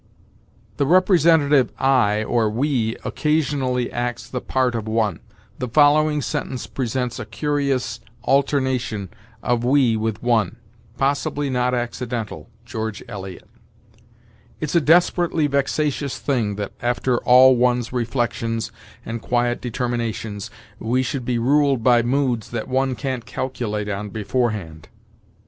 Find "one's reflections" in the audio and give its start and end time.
17.55-18.71